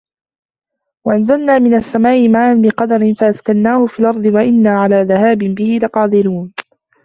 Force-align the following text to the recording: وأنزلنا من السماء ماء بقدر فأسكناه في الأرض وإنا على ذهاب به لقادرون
وأنزلنا 1.05 1.59
من 1.59 1.73
السماء 1.73 2.27
ماء 2.29 2.61
بقدر 2.61 3.13
فأسكناه 3.19 3.85
في 3.85 3.99
الأرض 3.99 4.25
وإنا 4.25 4.79
على 4.79 5.01
ذهاب 5.03 5.37
به 5.37 5.79
لقادرون 5.83 6.53